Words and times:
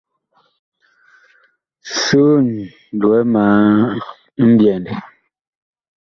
Soon, 2.01 2.47
lowɛ 2.99 3.19
ma 3.33 3.45
mbyɛndɛ. 4.49 4.93